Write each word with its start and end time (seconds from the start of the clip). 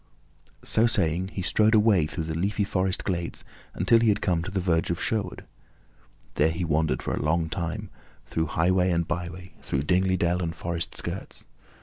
So 0.63 0.87
saying, 0.87 1.27
he 1.33 1.43
strode 1.43 1.75
away 1.75 2.07
through 2.07 2.23
the 2.23 2.33
leafy 2.33 2.63
forest 2.63 3.03
glades 3.03 3.43
until 3.75 3.99
he 3.99 4.09
had 4.09 4.19
come 4.19 4.41
to 4.41 4.49
the 4.49 4.59
verge 4.59 4.89
of 4.89 4.99
Sherwood. 4.99 5.45
There 6.33 6.49
he 6.49 6.65
wandered 6.65 7.03
for 7.03 7.13
a 7.13 7.21
long 7.21 7.49
time, 7.49 7.91
through 8.25 8.47
highway 8.57 8.89
and 8.89 9.07
byway, 9.07 9.53
through 9.61 9.83
dingly 9.83 10.17
dell 10.17 10.41
and 10.41 10.55
forest 10.55 10.97
skirts. 10.97 11.45